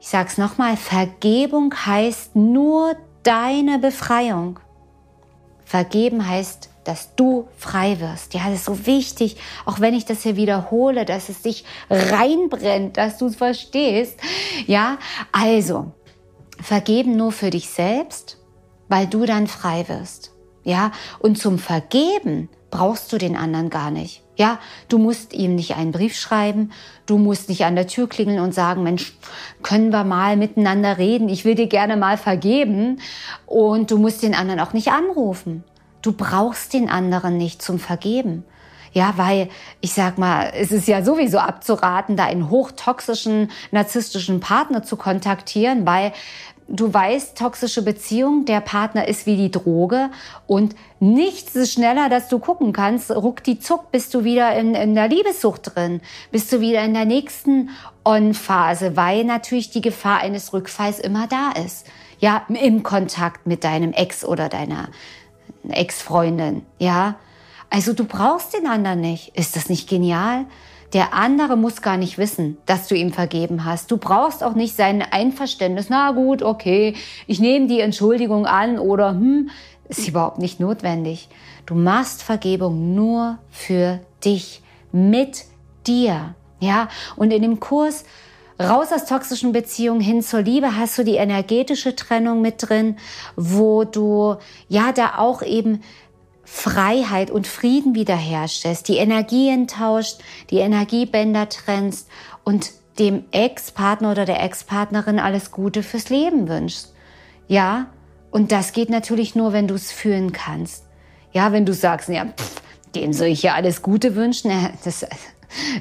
Ich 0.00 0.08
sag's 0.08 0.38
nochmal, 0.38 0.76
Vergebung 0.76 1.74
heißt 1.74 2.34
nur 2.34 2.96
deine 3.22 3.78
Befreiung. 3.78 4.58
Vergeben 5.64 6.26
heißt, 6.26 6.70
dass 6.84 7.14
du 7.14 7.46
frei 7.56 8.00
wirst. 8.00 8.34
Ja, 8.34 8.44
das 8.46 8.54
ist 8.54 8.64
so 8.64 8.86
wichtig, 8.86 9.36
auch 9.66 9.80
wenn 9.80 9.94
ich 9.94 10.06
das 10.06 10.22
hier 10.22 10.36
wiederhole, 10.36 11.04
dass 11.04 11.28
es 11.28 11.42
dich 11.42 11.64
reinbrennt, 11.90 12.96
dass 12.96 13.18
du 13.18 13.26
es 13.26 13.36
verstehst. 13.36 14.18
Ja, 14.66 14.98
also, 15.30 15.92
vergeben 16.62 17.16
nur 17.16 17.32
für 17.32 17.50
dich 17.50 17.70
selbst, 17.70 18.38
weil 18.88 19.06
du 19.06 19.24
dann 19.24 19.46
frei 19.46 19.88
wirst. 19.88 20.32
Ja, 20.62 20.92
und 21.18 21.38
zum 21.38 21.58
Vergeben 21.58 22.48
brauchst 22.70 23.12
du 23.12 23.18
den 23.18 23.36
anderen 23.36 23.70
gar 23.70 23.90
nicht. 23.90 24.22
Ja, 24.36 24.58
du 24.88 24.98
musst 24.98 25.32
ihm 25.34 25.54
nicht 25.54 25.76
einen 25.76 25.92
Brief 25.92 26.16
schreiben, 26.16 26.72
du 27.06 27.18
musst 27.18 27.48
nicht 27.48 27.64
an 27.64 27.76
der 27.76 27.86
Tür 27.86 28.08
klingeln 28.08 28.40
und 28.40 28.54
sagen, 28.54 28.82
Mensch, 28.82 29.14
können 29.62 29.90
wir 29.90 30.04
mal 30.04 30.36
miteinander 30.36 30.98
reden, 30.98 31.28
ich 31.28 31.44
will 31.44 31.54
dir 31.54 31.66
gerne 31.66 31.96
mal 31.96 32.16
vergeben 32.16 33.00
und 33.46 33.90
du 33.90 33.98
musst 33.98 34.22
den 34.22 34.34
anderen 34.34 34.60
auch 34.60 34.72
nicht 34.72 34.88
anrufen. 34.88 35.64
Du 36.02 36.12
brauchst 36.12 36.72
den 36.72 36.88
anderen 36.88 37.36
nicht 37.36 37.60
zum 37.60 37.78
Vergeben. 37.78 38.44
Ja, 38.92 39.14
weil 39.16 39.48
ich 39.80 39.92
sag 39.92 40.18
mal, 40.18 40.52
es 40.54 40.72
ist 40.72 40.88
ja 40.88 41.04
sowieso 41.04 41.38
abzuraten, 41.38 42.16
da 42.16 42.24
einen 42.24 42.50
hochtoxischen, 42.50 43.50
narzisstischen 43.70 44.40
Partner 44.40 44.82
zu 44.82 44.96
kontaktieren, 44.96 45.86
weil 45.86 46.12
du 46.70 46.92
weißt, 46.92 47.36
toxische 47.36 47.82
Beziehung, 47.82 48.44
der 48.44 48.60
Partner 48.60 49.06
ist 49.06 49.26
wie 49.26 49.36
die 49.36 49.50
Droge 49.50 50.10
und 50.46 50.76
nichts 51.00 51.56
ist 51.56 51.72
schneller, 51.72 52.08
dass 52.08 52.28
du 52.28 52.38
gucken 52.38 52.72
kannst, 52.72 53.10
ruck 53.10 53.42
die 53.42 53.58
Zuck, 53.58 53.90
bist 53.90 54.14
du 54.14 54.24
wieder 54.24 54.54
in, 54.56 54.74
in 54.74 54.94
der 54.94 55.08
Liebessucht 55.08 55.74
drin, 55.74 56.00
bist 56.30 56.52
du 56.52 56.60
wieder 56.60 56.82
in 56.84 56.94
der 56.94 57.04
nächsten 57.04 57.70
On-Phase, 58.04 58.96
weil 58.96 59.24
natürlich 59.24 59.70
die 59.70 59.82
Gefahr 59.82 60.20
eines 60.20 60.52
Rückfalls 60.52 61.00
immer 61.00 61.26
da 61.26 61.52
ist. 61.64 61.86
Ja, 62.20 62.42
im 62.48 62.82
Kontakt 62.82 63.46
mit 63.46 63.64
deinem 63.64 63.92
Ex 63.92 64.24
oder 64.24 64.48
deiner 64.48 64.88
Ex-Freundin, 65.68 66.64
ja. 66.78 67.16
Also 67.70 67.92
du 67.92 68.04
brauchst 68.04 68.52
den 68.54 68.66
anderen 68.66 69.00
nicht. 69.00 69.36
Ist 69.36 69.56
das 69.56 69.68
nicht 69.68 69.88
genial? 69.88 70.46
Der 70.92 71.14
andere 71.14 71.56
muss 71.56 71.82
gar 71.82 71.96
nicht 71.96 72.18
wissen, 72.18 72.58
dass 72.66 72.88
du 72.88 72.96
ihm 72.96 73.12
vergeben 73.12 73.64
hast. 73.64 73.92
Du 73.92 73.96
brauchst 73.96 74.42
auch 74.42 74.54
nicht 74.54 74.74
sein 74.74 75.02
Einverständnis. 75.02 75.86
Na 75.88 76.10
gut, 76.10 76.42
okay, 76.42 76.96
ich 77.28 77.38
nehme 77.38 77.68
die 77.68 77.80
Entschuldigung 77.80 78.46
an 78.46 78.78
oder 78.80 79.10
hm, 79.10 79.50
ist 79.88 80.08
überhaupt 80.08 80.38
nicht 80.38 80.58
notwendig. 80.58 81.28
Du 81.64 81.76
machst 81.76 82.24
Vergebung 82.24 82.96
nur 82.96 83.38
für 83.50 84.00
dich, 84.24 84.62
mit 84.90 85.44
dir. 85.86 86.34
Ja, 86.58 86.88
und 87.16 87.32
in 87.32 87.42
dem 87.42 87.60
Kurs 87.60 88.04
Raus 88.60 88.92
aus 88.92 89.06
toxischen 89.06 89.52
Beziehungen 89.52 90.02
hin 90.02 90.22
zur 90.22 90.42
Liebe 90.42 90.76
hast 90.76 90.98
du 90.98 91.02
die 91.02 91.14
energetische 91.14 91.96
Trennung 91.96 92.42
mit 92.42 92.56
drin, 92.58 92.98
wo 93.34 93.84
du 93.84 94.36
ja 94.68 94.92
da 94.92 95.14
auch 95.16 95.40
eben 95.40 95.80
Freiheit 96.52 97.30
und 97.30 97.46
Frieden 97.46 97.94
wiederherstellst, 97.94 98.88
die 98.88 98.96
Energien 98.96 99.68
tauscht, 99.68 100.18
die 100.50 100.58
Energiebänder 100.58 101.48
trennst 101.48 102.08
und 102.44 102.72
dem 102.98 103.24
Ex-Partner 103.30 104.10
oder 104.10 104.24
der 104.24 104.42
Ex-Partnerin 104.42 105.20
alles 105.20 105.52
Gute 105.52 105.84
fürs 105.84 106.10
Leben 106.10 106.48
wünschst. 106.48 106.92
Ja, 107.46 107.86
und 108.32 108.50
das 108.50 108.72
geht 108.72 108.90
natürlich 108.90 109.36
nur, 109.36 109.52
wenn 109.52 109.68
du 109.68 109.74
es 109.76 109.92
fühlen 109.92 110.32
kannst. 110.32 110.84
Ja, 111.32 111.52
wenn 111.52 111.64
du 111.64 111.72
sagst, 111.72 112.08
ja, 112.08 112.26
pff, 112.26 112.60
dem 112.96 113.12
soll 113.12 113.28
ich 113.28 113.44
ja 113.44 113.54
alles 113.54 113.80
Gute 113.80 114.16
wünschen. 114.16 114.50
Das, 114.84 115.06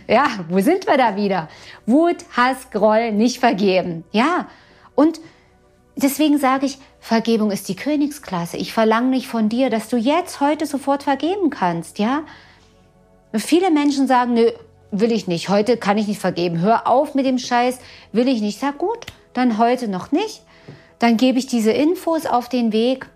ja, 0.08 0.28
wo 0.50 0.60
sind 0.62 0.86
wir 0.88 0.98
da 0.98 1.16
wieder? 1.16 1.50
Wut, 1.88 2.18
Hass, 2.38 2.70
Groll, 2.72 3.12
nicht 3.12 3.40
vergeben. 3.40 4.04
Ja, 4.12 4.48
und 4.94 5.20
deswegen 6.03 6.38
sage 6.38 6.65
ich, 6.65 6.77
Vergebung 7.00 7.51
ist 7.51 7.70
die 7.70 7.75
Königsklasse. 7.75 8.58
Ich 8.58 8.74
verlange 8.74 9.10
nicht 9.10 9.27
von 9.27 9.50
dir, 9.50 9.70
dass 9.70 9.89
du 9.89 9.98
jetzt 9.98 10.39
heute 10.39 10.65
sofort 10.65 11.03
vergeben 11.03 11.50
kannst, 11.50 12.00
ja? 12.00 12.24
Viele 13.36 13.70
Menschen 13.70 14.08
sagen, 14.08 14.34
nö, 14.34 14.51
will 14.91 15.12
ich 15.12 15.27
nicht. 15.27 15.50
Heute 15.50 15.77
kann 15.77 15.98
ich 15.98 16.08
nicht 16.08 16.20
vergeben. 16.20 16.60
Hör 16.62 16.88
auf 16.88 17.13
mit 17.13 17.25
dem 17.25 17.38
Scheiß. 17.38 17.79
Will 18.12 18.27
ich 18.27 18.41
nicht. 18.41 18.60
Sag 18.60 18.77
gut, 18.79 19.06
dann 19.34 19.58
heute 19.58 19.88
noch 19.88 20.12
nicht. 20.12 20.41
Dann 20.98 21.18
gebe 21.18 21.39
ich 21.39 21.48
diese 21.48 21.72
Infos 21.72 22.25
auf 22.25 22.50
den 22.50 22.74
Weg, 22.74 23.08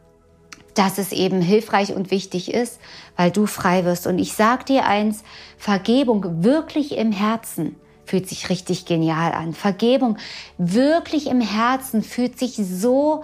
dass 0.76 0.98
es 0.98 1.12
eben 1.12 1.42
hilfreich 1.42 1.94
und 1.94 2.12
wichtig 2.12 2.54
ist, 2.54 2.80
weil 3.18 3.32
du 3.32 3.46
frei 3.46 3.86
wirst. 3.86 4.08
Und 4.08 4.20
ich 4.20 4.34
sag 4.34 4.66
dir 4.66 4.86
eins, 4.86 5.24
Vergebung 5.58 6.44
wirklich 6.44 6.98
im 6.98 7.12
Herzen 7.12 7.76
fühlt 8.06 8.28
sich 8.28 8.50
richtig 8.50 8.86
genial 8.86 9.32
an. 9.34 9.54
Vergebung 9.54 10.18
wirklich 10.58 11.28
im 11.28 11.42
Herzen 11.42 12.04
fühlt 12.04 12.38
sich 12.38 12.56
so 12.56 13.24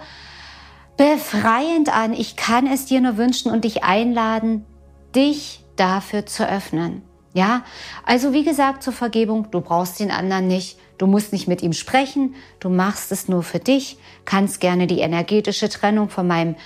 befreiend 0.96 1.94
an. 1.94 2.12
Ich 2.12 2.36
kann 2.36 2.66
es 2.66 2.86
dir 2.86 3.00
nur 3.00 3.16
wünschen 3.16 3.50
und 3.50 3.64
dich 3.64 3.84
einladen, 3.84 4.66
dich 5.14 5.64
dafür 5.76 6.26
zu 6.26 6.48
öffnen. 6.48 7.02
Ja, 7.32 7.62
also 8.04 8.32
wie 8.32 8.42
gesagt 8.42 8.82
zur 8.82 8.92
Vergebung, 8.92 9.50
du 9.52 9.60
brauchst 9.60 10.00
den 10.00 10.10
anderen 10.10 10.48
nicht, 10.48 10.78
du 10.98 11.06
musst 11.06 11.32
nicht 11.32 11.46
mit 11.46 11.62
ihm 11.62 11.72
sprechen, 11.72 12.34
du 12.58 12.68
machst 12.68 13.12
es 13.12 13.28
nur 13.28 13.44
für 13.44 13.60
dich, 13.60 13.98
kannst 14.24 14.60
gerne 14.60 14.88
die 14.88 14.98
energetische 14.98 15.68
Trennung 15.68 16.08
von 16.08 16.26
meinem 16.26 16.56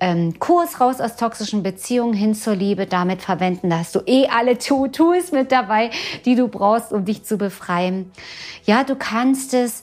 ähm, 0.00 0.38
Kurs 0.38 0.80
raus 0.80 1.00
aus 1.00 1.16
toxischen 1.16 1.62
Beziehungen 1.62 2.14
hin 2.14 2.34
zur 2.34 2.54
Liebe 2.54 2.86
damit 2.86 3.22
verwenden. 3.22 3.70
Da 3.70 3.78
hast 3.78 3.94
du 3.94 4.00
eh 4.06 4.28
alle 4.28 4.58
Tools 4.58 5.32
mit 5.32 5.52
dabei, 5.52 5.90
die 6.24 6.34
du 6.34 6.48
brauchst, 6.48 6.92
um 6.92 7.04
dich 7.04 7.24
zu 7.24 7.38
befreien. 7.38 8.10
Ja, 8.64 8.84
du 8.84 8.96
kannst 8.96 9.54
es 9.54 9.82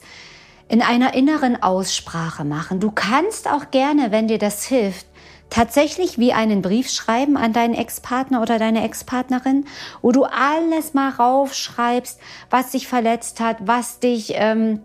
in 0.68 0.82
einer 0.82 1.14
inneren 1.14 1.62
Aussprache 1.62 2.44
machen. 2.44 2.80
Du 2.80 2.90
kannst 2.90 3.48
auch 3.50 3.70
gerne, 3.70 4.10
wenn 4.10 4.28
dir 4.28 4.38
das 4.38 4.64
hilft, 4.64 5.06
tatsächlich 5.50 6.18
wie 6.18 6.32
einen 6.32 6.62
Brief 6.62 6.90
schreiben 6.90 7.36
an 7.36 7.52
deinen 7.52 7.74
Ex-Partner 7.74 8.40
oder 8.40 8.58
deine 8.58 8.84
Ex-Partnerin, 8.84 9.66
wo 10.02 10.10
du 10.10 10.24
alles 10.24 10.94
mal 10.94 11.10
raufschreibst, 11.10 12.18
was 12.50 12.70
dich 12.70 12.88
verletzt 12.88 13.40
hat, 13.40 13.58
was 13.60 14.00
dich 14.00 14.32
ähm, 14.34 14.80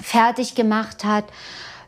fertig 0.00 0.54
gemacht 0.54 1.04
hat, 1.04 1.24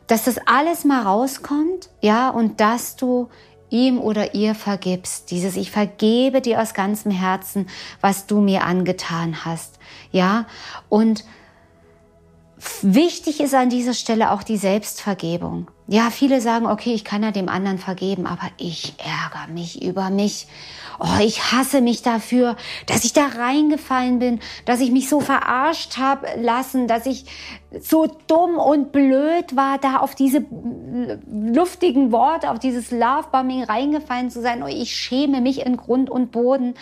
dass 0.07 0.23
das 0.23 0.37
alles 0.45 0.85
mal 0.85 1.03
rauskommt, 1.03 1.89
ja, 2.01 2.29
und 2.29 2.59
dass 2.59 2.95
du 2.95 3.29
ihm 3.69 3.99
oder 3.99 4.33
ihr 4.33 4.55
vergibst. 4.55 5.29
Dieses 5.31 5.57
Ich 5.57 5.71
vergebe 5.71 6.41
dir 6.41 6.61
aus 6.61 6.73
ganzem 6.73 7.11
Herzen, 7.11 7.67
was 8.01 8.25
du 8.25 8.39
mir 8.39 8.63
angetan 8.63 9.45
hast, 9.45 9.79
ja, 10.11 10.45
und 10.89 11.25
Wichtig 12.81 13.39
ist 13.39 13.53
an 13.53 13.69
dieser 13.69 13.93
Stelle 13.93 14.31
auch 14.31 14.41
die 14.41 14.57
Selbstvergebung. 14.57 15.69
Ja, 15.87 16.09
viele 16.09 16.41
sagen, 16.41 16.65
okay, 16.65 16.93
ich 16.93 17.05
kann 17.05 17.21
ja 17.21 17.31
dem 17.31 17.49
anderen 17.49 17.77
vergeben, 17.77 18.25
aber 18.25 18.49
ich 18.57 18.95
ärgere 18.97 19.53
mich 19.53 19.83
über 19.83 20.09
mich. 20.09 20.47
Oh, 20.99 21.21
ich 21.21 21.51
hasse 21.51 21.81
mich 21.81 22.01
dafür, 22.01 22.55
dass 22.87 23.05
ich 23.05 23.13
da 23.13 23.27
reingefallen 23.27 24.17
bin, 24.17 24.39
dass 24.65 24.79
ich 24.79 24.91
mich 24.91 25.07
so 25.07 25.19
verarscht 25.19 25.99
habe 25.99 26.27
lassen, 26.41 26.87
dass 26.87 27.05
ich 27.05 27.25
so 27.79 28.07
dumm 28.25 28.57
und 28.57 28.91
blöd 28.91 29.55
war, 29.55 29.77
da 29.77 29.97
auf 29.97 30.15
diese 30.15 30.43
luftigen 31.31 32.11
Worte, 32.11 32.49
auf 32.49 32.57
dieses 32.57 32.89
Lovebombing 32.89 33.65
reingefallen 33.65 34.31
zu 34.31 34.41
sein. 34.41 34.63
Oh, 34.63 34.67
ich 34.67 34.95
schäme 34.95 35.41
mich 35.41 35.63
in 35.63 35.77
Grund 35.77 36.09
und 36.09 36.31
Boden. 36.31 36.73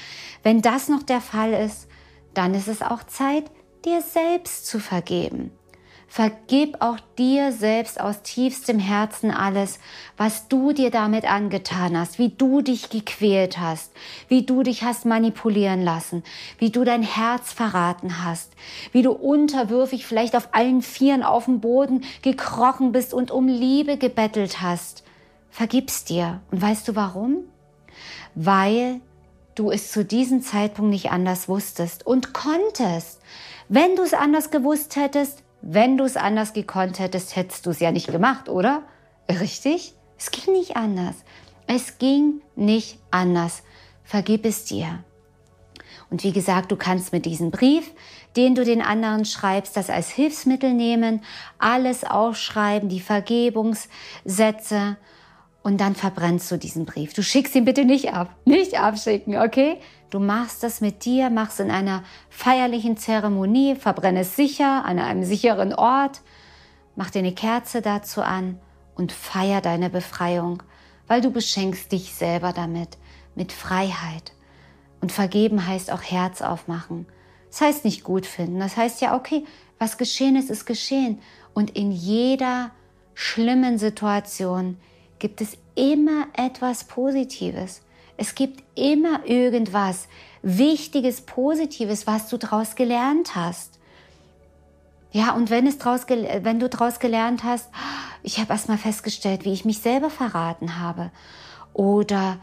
Wenn 0.41 0.61
das 0.61 0.87
noch 0.87 1.03
der 1.03 1.19
Fall 1.19 1.51
ist, 1.51 1.89
dann 2.33 2.53
ist 2.53 2.69
es 2.69 2.81
auch 2.81 3.03
Zeit, 3.03 3.51
dir 3.83 4.01
selbst 4.01 4.67
zu 4.67 4.79
vergeben. 4.79 5.51
Vergib 6.07 6.77
auch 6.81 6.97
dir 7.17 7.51
selbst 7.51 7.99
aus 7.99 8.21
tiefstem 8.21 8.79
Herzen 8.79 9.31
alles, 9.31 9.79
was 10.17 10.47
du 10.47 10.71
dir 10.71 10.89
damit 10.89 11.29
angetan 11.29 11.97
hast, 11.97 12.19
wie 12.19 12.29
du 12.29 12.61
dich 12.61 12.89
gequält 12.89 13.59
hast, 13.59 13.91
wie 14.27 14.45
du 14.45 14.63
dich 14.63 14.83
hast 14.83 15.05
manipulieren 15.05 15.81
lassen, 15.81 16.23
wie 16.57 16.69
du 16.69 16.83
dein 16.83 17.03
Herz 17.03 17.51
verraten 17.51 18.23
hast, 18.23 18.53
wie 18.91 19.01
du 19.01 19.11
unterwürfig 19.11 20.05
vielleicht 20.05 20.35
auf 20.35 20.49
allen 20.53 20.81
Vieren 20.81 21.23
auf 21.23 21.45
dem 21.45 21.59
Boden 21.59 22.05
gekrochen 22.21 22.91
bist 22.91 23.13
und 23.13 23.31
um 23.31 23.47
Liebe 23.47 23.97
gebettelt 23.97 24.61
hast. 24.61 25.03
Vergib's 25.49 26.05
dir. 26.05 26.41
Und 26.51 26.61
weißt 26.61 26.87
du 26.87 26.95
warum? 26.95 27.45
Weil 28.35 29.01
du 29.55 29.71
es 29.71 29.91
zu 29.91 30.05
diesem 30.05 30.41
Zeitpunkt 30.41 30.91
nicht 30.91 31.11
anders 31.11 31.47
wusstest 31.47 32.05
und 32.05 32.33
konntest. 32.33 33.21
Wenn 33.69 33.95
du 33.95 34.03
es 34.03 34.13
anders 34.13 34.51
gewusst 34.51 34.95
hättest, 34.95 35.44
wenn 35.67 35.97
du 35.97 36.03
es 36.03 36.15
anders 36.15 36.53
gekonnt 36.53 36.99
hättest, 36.99 37.35
hättest 37.35 37.65
du 37.65 37.71
es 37.71 37.79
ja 37.79 37.91
nicht 37.91 38.07
gemacht, 38.07 38.49
oder? 38.49 38.83
Richtig? 39.27 39.95
Es 40.15 40.29
ging 40.29 40.53
nicht 40.53 40.77
anders. 40.77 41.15
Es 41.65 41.97
ging 41.97 42.43
nicht 42.55 42.99
anders. 43.09 43.63
Vergib 44.03 44.45
es 44.45 44.65
dir. 44.65 45.03
Und 46.11 46.23
wie 46.23 46.33
gesagt, 46.33 46.71
du 46.71 46.75
kannst 46.75 47.13
mit 47.13 47.25
diesem 47.25 47.49
Brief, 47.49 47.91
den 48.35 48.53
du 48.53 48.63
den 48.63 48.83
anderen 48.83 49.25
schreibst, 49.25 49.75
das 49.75 49.89
als 49.89 50.09
Hilfsmittel 50.09 50.71
nehmen, 50.71 51.23
alles 51.57 52.03
aufschreiben, 52.03 52.87
die 52.87 52.99
Vergebungssätze 52.99 54.97
und 55.63 55.81
dann 55.81 55.95
verbrennst 55.95 56.51
du 56.51 56.57
diesen 56.57 56.85
Brief. 56.85 57.15
Du 57.15 57.23
schickst 57.23 57.55
ihn 57.55 57.65
bitte 57.65 57.85
nicht 57.85 58.13
ab. 58.13 58.35
Nicht 58.45 58.79
abschicken, 58.79 59.35
okay? 59.35 59.79
Du 60.15 60.21
machst 60.21 60.63
das 60.63 60.79
mit 60.79 61.03
dir, 61.03 61.29
machst 61.29 61.59
in 61.59 61.69
einer 61.69 62.01
feierlichen 62.29 62.95
Zeremonie, 62.95 63.75
verbrenne 63.75 64.21
es 64.21 64.37
sicher 64.37 64.85
an 64.85 64.97
einem 64.97 65.25
sicheren 65.25 65.73
Ort, 65.73 66.21
mach 66.95 67.09
dir 67.09 67.19
eine 67.19 67.33
Kerze 67.33 67.81
dazu 67.81 68.21
an 68.21 68.57
und 68.95 69.11
feier 69.11 69.59
deine 69.59 69.89
Befreiung, 69.89 70.63
weil 71.07 71.19
du 71.19 71.31
beschenkst 71.31 71.91
dich 71.91 72.13
selber 72.13 72.53
damit, 72.53 72.97
mit 73.35 73.51
Freiheit. 73.51 74.31
Und 75.01 75.11
vergeben 75.11 75.67
heißt 75.67 75.91
auch 75.91 76.01
Herz 76.01 76.41
aufmachen. 76.41 77.07
Das 77.49 77.59
heißt 77.59 77.83
nicht 77.83 78.05
gut 78.05 78.25
finden. 78.25 78.61
Das 78.61 78.77
heißt 78.77 79.01
ja, 79.01 79.17
okay, 79.17 79.43
was 79.79 79.97
geschehen 79.97 80.37
ist, 80.37 80.49
ist 80.49 80.65
geschehen. 80.65 81.19
Und 81.53 81.71
in 81.71 81.91
jeder 81.91 82.71
schlimmen 83.15 83.77
Situation 83.77 84.77
gibt 85.19 85.41
es 85.41 85.57
immer 85.75 86.27
etwas 86.37 86.85
Positives. 86.85 87.81
Es 88.17 88.35
gibt 88.35 88.63
immer 88.75 89.25
irgendwas 89.25 90.07
Wichtiges, 90.41 91.21
Positives, 91.21 92.07
was 92.07 92.29
du 92.29 92.37
daraus 92.37 92.75
gelernt 92.75 93.35
hast. 93.35 93.79
Ja, 95.11 95.31
und 95.31 95.49
wenn, 95.49 95.65
es 95.65 95.77
draus, 95.77 96.01
wenn 96.07 96.59
du 96.59 96.69
daraus 96.69 96.99
gelernt 96.99 97.43
hast, 97.43 97.69
ich 98.21 98.39
habe 98.39 98.51
erstmal 98.51 98.77
festgestellt, 98.77 99.45
wie 99.45 99.53
ich 99.53 99.65
mich 99.65 99.79
selber 99.79 100.09
verraten 100.09 100.79
habe. 100.79 101.11
Oder 101.73 102.37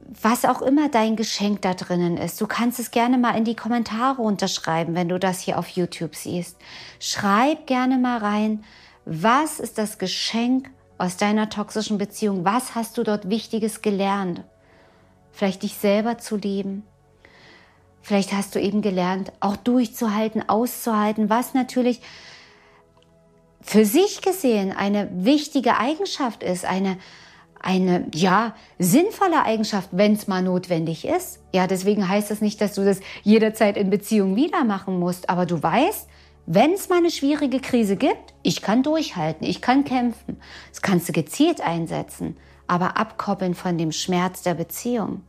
was 0.00 0.44
auch 0.44 0.62
immer 0.62 0.88
dein 0.88 1.16
Geschenk 1.16 1.62
da 1.62 1.74
drinnen 1.74 2.16
ist. 2.16 2.40
Du 2.40 2.46
kannst 2.46 2.78
es 2.78 2.90
gerne 2.90 3.18
mal 3.18 3.36
in 3.36 3.44
die 3.44 3.56
Kommentare 3.56 4.22
unterschreiben, 4.22 4.94
wenn 4.94 5.08
du 5.08 5.18
das 5.18 5.40
hier 5.40 5.58
auf 5.58 5.68
YouTube 5.68 6.14
siehst. 6.14 6.56
Schreib 7.00 7.66
gerne 7.66 7.98
mal 7.98 8.18
rein, 8.18 8.64
Was 9.04 9.60
ist 9.60 9.78
das 9.78 9.98
Geschenk 9.98 10.68
aus 10.98 11.16
deiner 11.16 11.48
toxischen 11.48 11.96
Beziehung? 11.96 12.44
Was 12.44 12.74
hast 12.74 12.98
du 12.98 13.04
dort 13.04 13.30
Wichtiges 13.30 13.82
gelernt? 13.82 14.42
Vielleicht 15.36 15.64
dich 15.64 15.74
selber 15.74 16.16
zu 16.16 16.36
lieben. 16.36 16.82
Vielleicht 18.00 18.32
hast 18.32 18.54
du 18.54 18.58
eben 18.58 18.80
gelernt, 18.80 19.32
auch 19.40 19.56
durchzuhalten, 19.56 20.48
auszuhalten, 20.48 21.28
was 21.28 21.52
natürlich 21.52 22.00
für 23.60 23.84
sich 23.84 24.22
gesehen 24.22 24.72
eine 24.74 25.10
wichtige 25.12 25.76
Eigenschaft 25.76 26.42
ist, 26.42 26.64
eine, 26.64 26.96
eine, 27.60 28.06
ja, 28.14 28.54
sinnvolle 28.78 29.42
Eigenschaft, 29.42 29.90
wenn 29.92 30.14
es 30.14 30.26
mal 30.26 30.42
notwendig 30.42 31.04
ist. 31.04 31.40
Ja, 31.52 31.66
deswegen 31.66 32.08
heißt 32.08 32.30
das 32.30 32.40
nicht, 32.40 32.62
dass 32.62 32.72
du 32.72 32.86
das 32.86 33.00
jederzeit 33.22 33.76
in 33.76 33.90
Beziehung 33.90 34.36
wieder 34.36 34.64
machen 34.64 34.98
musst, 34.98 35.28
aber 35.28 35.44
du 35.44 35.62
weißt, 35.62 36.08
wenn 36.46 36.72
es 36.72 36.88
mal 36.88 36.98
eine 36.98 37.10
schwierige 37.10 37.60
Krise 37.60 37.96
gibt, 37.96 38.32
ich 38.42 38.62
kann 38.62 38.82
durchhalten, 38.82 39.46
ich 39.46 39.60
kann 39.60 39.84
kämpfen. 39.84 40.40
Das 40.70 40.80
kannst 40.80 41.10
du 41.10 41.12
gezielt 41.12 41.60
einsetzen, 41.60 42.38
aber 42.66 42.96
abkoppeln 42.96 43.54
von 43.54 43.78
dem 43.78 43.92
Schmerz 43.92 44.42
der 44.42 44.54
Beziehung. 44.54 45.22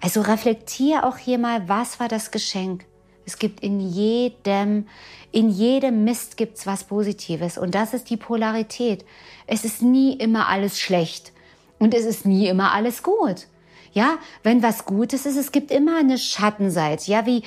Also 0.00 0.22
reflektier 0.22 1.04
auch 1.04 1.16
hier 1.18 1.38
mal, 1.38 1.68
was 1.68 2.00
war 2.00 2.08
das 2.08 2.30
Geschenk? 2.30 2.84
Es 3.26 3.38
gibt 3.38 3.60
in 3.60 3.80
jedem, 3.80 4.86
in 5.30 5.50
jedem 5.50 6.04
Mist 6.04 6.36
gibt's 6.36 6.66
was 6.66 6.84
Positives 6.84 7.58
und 7.58 7.74
das 7.74 7.94
ist 7.94 8.10
die 8.10 8.16
Polarität. 8.16 9.04
Es 9.46 9.64
ist 9.64 9.82
nie 9.82 10.14
immer 10.14 10.48
alles 10.48 10.80
schlecht 10.80 11.32
und 11.78 11.94
es 11.94 12.04
ist 12.06 12.26
nie 12.26 12.48
immer 12.48 12.72
alles 12.72 13.02
gut. 13.02 13.46
Ja, 13.92 14.18
wenn 14.44 14.62
was 14.62 14.84
Gutes 14.84 15.26
ist, 15.26 15.36
es 15.36 15.50
gibt 15.50 15.72
immer 15.72 15.98
eine 15.98 16.16
Schattenseite. 16.16 17.10
Ja, 17.10 17.26
wie 17.26 17.42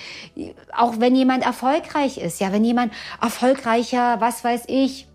auch 0.76 1.00
wenn 1.00 1.16
jemand 1.16 1.46
erfolgreich 1.46 2.18
ist. 2.18 2.42
Ja, 2.42 2.52
wenn 2.52 2.66
jemand 2.66 2.94
erfolgreicher, 3.22 4.20
was 4.20 4.44
weiß 4.44 4.64
ich, 4.68 5.08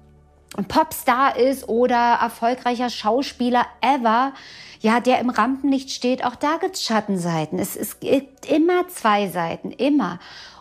Popstar 0.69 1.37
ist 1.37 1.69
oder 1.69 2.19
erfolgreicher 2.21 2.91
Schauspieler 2.91 3.67
ever, 3.81 4.33
ja, 4.81 5.01
der 5.01 5.19
im 5.19 5.31
Rampenlicht 5.31 5.91
steht, 5.91 6.25
auch 6.25 6.37
da 6.37 6.59
Schattenseiten. 6.75 7.59
Es, 7.59 7.77
es 7.77 8.01
gibt 8.01 8.47
immer 8.47 8.89
zwei 8.89 9.29
Seiten, 9.29 9.71
immer. 9.73 10.19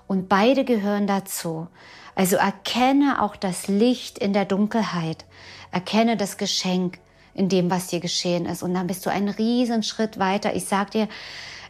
Und 0.08 0.30
beide 0.30 0.66
gehören 0.66 1.08
dazu. 1.08 1.68
Also 2.16 2.36
erkenne 2.36 3.22
auch 3.22 3.36
das 3.36 3.68
Licht 3.68 4.18
in 4.18 4.34
der 4.34 4.46
Dunkelheit. 4.46 5.26
Erkenne 5.72 6.18
das 6.18 6.38
Geschenk 6.38 7.00
in 7.34 7.50
dem, 7.50 7.70
was 7.70 7.88
dir 7.88 8.00
geschehen 8.00 8.46
ist. 8.46 8.64
Und 8.64 8.74
dann 8.74 8.88
bist 8.88 9.06
du 9.06 9.12
einen 9.12 9.30
riesen 9.30 9.84
Schritt 9.84 10.18
weiter. 10.18 10.56
Ich 10.56 10.66
sag 10.66 10.92
dir, 10.92 11.08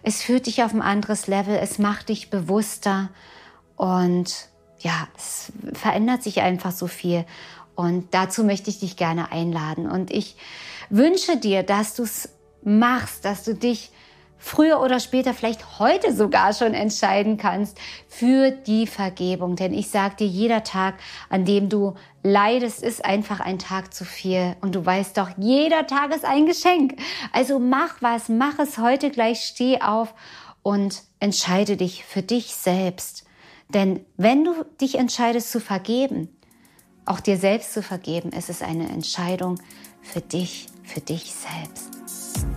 es 0.03 0.23
führt 0.23 0.45
dich 0.45 0.63
auf 0.63 0.73
ein 0.73 0.81
anderes 0.81 1.27
Level, 1.27 1.55
es 1.55 1.79
macht 1.79 2.09
dich 2.09 2.29
bewusster 2.29 3.09
und 3.75 4.47
ja, 4.79 5.07
es 5.17 5.51
verändert 5.73 6.23
sich 6.23 6.41
einfach 6.41 6.71
so 6.71 6.87
viel. 6.87 7.25
Und 7.77 8.07
dazu 8.11 8.43
möchte 8.43 8.71
ich 8.71 8.79
dich 8.79 8.97
gerne 8.97 9.31
einladen. 9.31 9.87
Und 9.87 10.09
ich 10.09 10.35
wünsche 10.89 11.37
dir, 11.37 11.61
dass 11.61 11.93
du 11.93 12.03
es 12.03 12.29
machst, 12.63 13.23
dass 13.23 13.43
du 13.43 13.53
dich 13.53 13.91
früher 14.39 14.81
oder 14.81 14.99
später, 14.99 15.35
vielleicht 15.35 15.77
heute 15.77 16.11
sogar 16.11 16.53
schon 16.53 16.73
entscheiden 16.73 17.37
kannst 17.37 17.77
für 18.07 18.49
die 18.49 18.87
Vergebung. 18.87 19.55
Denn 19.55 19.75
ich 19.75 19.91
sage 19.91 20.15
dir, 20.15 20.27
jeder 20.27 20.63
Tag, 20.63 20.95
an 21.29 21.45
dem 21.45 21.69
du 21.69 21.93
leidest, 22.23 22.81
ist 22.81 23.05
einfach 23.05 23.41
ein 23.41 23.59
Tag 23.59 23.93
zu 23.93 24.05
viel. 24.05 24.55
Und 24.61 24.73
du 24.73 24.83
weißt 24.83 25.15
doch, 25.15 25.29
jeder 25.37 25.85
Tag 25.85 26.15
ist 26.15 26.25
ein 26.25 26.47
Geschenk. 26.47 26.95
Also 27.31 27.59
mach 27.59 28.01
was, 28.01 28.27
mach 28.27 28.57
es 28.57 28.79
heute 28.79 29.11
gleich, 29.11 29.41
steh 29.41 29.81
auf 29.81 30.15
und 30.63 31.03
entscheide 31.19 31.77
dich 31.77 32.03
für 32.05 32.23
dich 32.23 32.55
selbst. 32.55 33.23
Denn 33.69 34.03
wenn 34.17 34.43
du 34.43 34.65
dich 34.81 34.95
entscheidest 34.95 35.51
zu 35.51 35.59
vergeben, 35.59 36.29
auch 37.07 37.19
dir 37.19 37.37
selbst 37.37 37.73
zu 37.73 37.81
vergeben, 37.81 38.31
ist 38.31 38.49
es 38.49 38.61
eine 38.61 38.89
Entscheidung 38.89 39.59
für 40.01 40.21
dich, 40.21 40.67
für 40.83 41.01
dich 41.01 41.33
selbst. 41.33 42.56